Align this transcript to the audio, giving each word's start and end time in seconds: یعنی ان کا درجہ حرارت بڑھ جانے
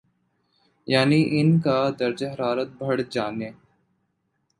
یعنی 0.87 1.19
ان 1.31 1.49
کا 1.59 1.77
درجہ 1.99 2.25
حرارت 2.33 2.69
بڑھ 2.79 3.01
جانے 3.11 3.49